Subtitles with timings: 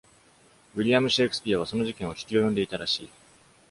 [0.75, 3.09] ウィリアムシェークスピアはその事件を聞き及んでいたらしい。